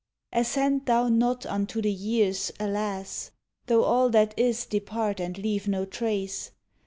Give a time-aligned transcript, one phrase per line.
[0.33, 3.29] Assent thou not unto the year s "Alas!"
[3.67, 6.49] Tho all that is depart and leave no trace.